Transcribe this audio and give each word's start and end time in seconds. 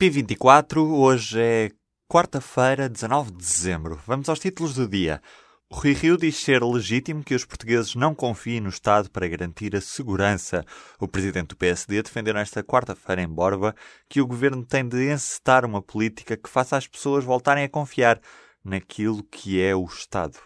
P24, 0.00 0.78
hoje 0.78 1.40
é 1.40 1.70
quarta-feira, 2.08 2.88
19 2.88 3.30
de 3.30 3.36
dezembro. 3.38 4.00
Vamos 4.04 4.28
aos 4.28 4.40
títulos 4.40 4.74
do 4.74 4.88
dia. 4.88 5.22
O 5.70 5.76
Rui 5.76 5.92
Rio 5.92 6.16
diz 6.16 6.36
ser 6.36 6.64
legítimo 6.64 7.22
que 7.22 7.34
os 7.34 7.44
portugueses 7.44 7.94
não 7.94 8.12
confiem 8.12 8.60
no 8.60 8.70
Estado 8.70 9.08
para 9.08 9.28
garantir 9.28 9.76
a 9.76 9.80
segurança. 9.80 10.64
O 10.98 11.06
presidente 11.06 11.50
do 11.50 11.56
PSD 11.56 12.02
defendeu 12.02 12.34
nesta 12.34 12.62
quarta-feira 12.64 13.22
em 13.22 13.28
Borba 13.28 13.72
que 14.08 14.20
o 14.20 14.26
governo 14.26 14.66
tem 14.66 14.86
de 14.86 15.12
encetar 15.12 15.64
uma 15.64 15.80
política 15.80 16.36
que 16.36 16.50
faça 16.50 16.76
as 16.76 16.88
pessoas 16.88 17.22
voltarem 17.22 17.62
a 17.62 17.68
confiar 17.68 18.20
naquilo 18.64 19.22
que 19.22 19.62
é 19.62 19.76
o 19.76 19.84
Estado. 19.84 20.40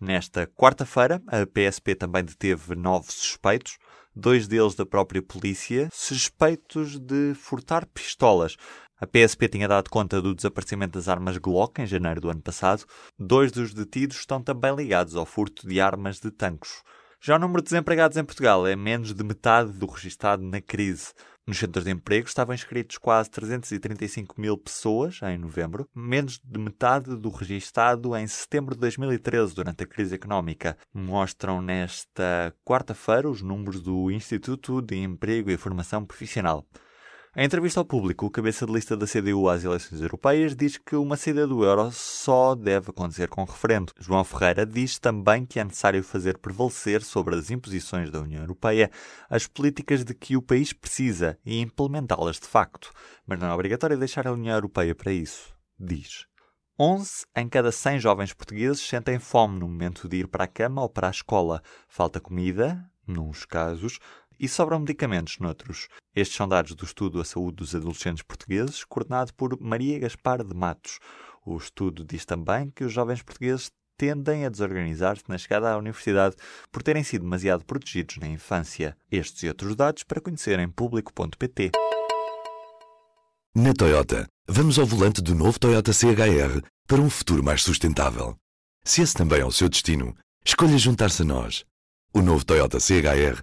Nesta 0.00 0.46
quarta-feira, 0.46 1.20
a 1.26 1.44
PSP 1.44 1.96
também 1.96 2.24
deteve 2.24 2.76
nove 2.76 3.10
suspeitos, 3.10 3.78
dois 4.16 4.48
deles 4.48 4.74
da 4.74 4.86
própria 4.86 5.20
polícia, 5.20 5.90
suspeitos 5.92 6.98
de 6.98 7.34
furtar 7.34 7.86
pistolas. 7.86 8.56
A 8.98 9.06
PSP 9.06 9.48
tinha 9.48 9.68
dado 9.68 9.90
conta 9.90 10.22
do 10.22 10.34
desaparecimento 10.34 10.98
das 10.98 11.06
armas 11.06 11.36
Glock 11.36 11.82
em 11.82 11.86
janeiro 11.86 12.18
do 12.18 12.30
ano 12.30 12.40
passado. 12.40 12.86
Dois 13.18 13.52
dos 13.52 13.74
detidos 13.74 14.16
estão 14.16 14.42
também 14.42 14.74
ligados 14.74 15.14
ao 15.14 15.26
furto 15.26 15.68
de 15.68 15.78
armas 15.78 16.18
de 16.18 16.30
tanques. 16.30 16.82
Já 17.20 17.36
o 17.36 17.38
número 17.38 17.60
de 17.60 17.70
desempregados 17.70 18.16
em 18.16 18.24
Portugal 18.24 18.66
é 18.66 18.74
menos 18.74 19.12
de 19.12 19.22
metade 19.22 19.72
do 19.72 19.86
registado 19.86 20.42
na 20.42 20.62
crise. 20.62 21.12
Nos 21.48 21.58
centros 21.58 21.84
de 21.84 21.92
emprego 21.92 22.26
estavam 22.26 22.52
inscritos 22.52 22.98
quase 22.98 23.30
335 23.30 24.40
mil 24.40 24.58
pessoas 24.58 25.20
em 25.22 25.38
novembro, 25.38 25.88
menos 25.94 26.40
de 26.42 26.58
metade 26.58 27.14
do 27.14 27.28
registado 27.28 28.16
em 28.16 28.26
setembro 28.26 28.74
de 28.74 28.80
2013, 28.80 29.54
durante 29.54 29.84
a 29.84 29.86
crise 29.86 30.16
económica. 30.16 30.76
Mostram 30.92 31.62
nesta 31.62 32.52
quarta-feira 32.64 33.30
os 33.30 33.42
números 33.42 33.80
do 33.80 34.10
Instituto 34.10 34.82
de 34.82 34.96
Emprego 34.96 35.48
e 35.48 35.56
Formação 35.56 36.04
Profissional. 36.04 36.66
Em 37.38 37.44
entrevista 37.44 37.78
ao 37.78 37.84
público, 37.84 38.24
o 38.24 38.30
cabeça 38.30 38.64
de 38.64 38.72
lista 38.72 38.96
da 38.96 39.06
CDU 39.06 39.46
às 39.46 39.62
eleições 39.62 40.00
europeias 40.00 40.56
diz 40.56 40.78
que 40.78 40.96
uma 40.96 41.18
saída 41.18 41.46
do 41.46 41.62
euro 41.64 41.92
só 41.92 42.54
deve 42.54 42.88
acontecer 42.88 43.28
com 43.28 43.44
referendo. 43.44 43.92
João 44.00 44.24
Ferreira 44.24 44.64
diz 44.64 44.98
também 44.98 45.44
que 45.44 45.60
é 45.60 45.64
necessário 45.64 46.02
fazer 46.02 46.38
prevalecer 46.38 47.02
sobre 47.02 47.34
as 47.36 47.50
imposições 47.50 48.10
da 48.10 48.22
União 48.22 48.40
Europeia 48.40 48.90
as 49.28 49.46
políticas 49.46 50.02
de 50.02 50.14
que 50.14 50.34
o 50.34 50.40
país 50.40 50.72
precisa 50.72 51.38
e 51.44 51.60
implementá-las 51.60 52.40
de 52.40 52.46
facto. 52.46 52.90
Mas 53.26 53.38
não 53.38 53.48
é 53.48 53.52
obrigatório 53.52 53.98
deixar 53.98 54.26
a 54.26 54.32
União 54.32 54.54
Europeia 54.54 54.94
para 54.94 55.12
isso, 55.12 55.54
diz. 55.78 56.24
11 56.80 57.26
em 57.36 57.50
cada 57.50 57.70
100 57.70 58.00
jovens 58.00 58.32
portugueses 58.32 58.80
sentem 58.80 59.18
fome 59.18 59.58
no 59.58 59.68
momento 59.68 60.08
de 60.08 60.20
ir 60.20 60.26
para 60.26 60.44
a 60.44 60.48
cama 60.48 60.80
ou 60.80 60.88
para 60.88 61.08
a 61.08 61.10
escola. 61.10 61.62
Falta 61.86 62.18
comida, 62.18 62.82
nos 63.06 63.44
casos, 63.44 63.98
e 64.38 64.48
sobram 64.48 64.80
medicamentos 64.80 65.38
noutros. 65.38 65.88
Estes 66.14 66.36
são 66.36 66.48
dados 66.48 66.74
do 66.74 66.84
estudo 66.84 67.20
A 67.20 67.24
Saúde 67.24 67.56
dos 67.56 67.74
Adolescentes 67.74 68.22
Portugueses, 68.22 68.84
coordenado 68.84 69.32
por 69.34 69.58
Maria 69.60 69.98
Gaspar 69.98 70.44
de 70.44 70.54
Matos. 70.54 70.98
O 71.44 71.56
estudo 71.56 72.04
diz 72.04 72.24
também 72.24 72.70
que 72.70 72.84
os 72.84 72.92
jovens 72.92 73.22
portugueses 73.22 73.70
tendem 73.96 74.44
a 74.44 74.48
desorganizar-se 74.48 75.24
na 75.28 75.38
chegada 75.38 75.72
à 75.72 75.78
universidade 75.78 76.36
por 76.70 76.82
terem 76.82 77.02
sido 77.02 77.22
demasiado 77.22 77.64
protegidos 77.64 78.18
na 78.18 78.28
infância. 78.28 78.96
Estes 79.10 79.42
e 79.42 79.48
outros 79.48 79.74
dados 79.74 80.02
para 80.02 80.20
conhecer 80.20 80.58
em 80.58 80.68
público.pt. 80.68 81.72
Na 83.54 83.72
Toyota, 83.72 84.26
vamos 84.46 84.78
ao 84.78 84.84
volante 84.84 85.22
do 85.22 85.34
novo 85.34 85.58
Toyota 85.58 85.92
CHR 85.92 86.60
para 86.86 87.00
um 87.00 87.08
futuro 87.08 87.42
mais 87.42 87.62
sustentável. 87.62 88.36
Se 88.84 89.02
esse 89.02 89.14
também 89.14 89.40
é 89.40 89.44
o 89.44 89.50
seu 89.50 89.68
destino, 89.68 90.14
escolha 90.44 90.76
juntar-se 90.76 91.22
a 91.22 91.24
nós. 91.24 91.64
O 92.12 92.20
novo 92.20 92.44
Toyota 92.44 92.78
CHR 92.78 93.42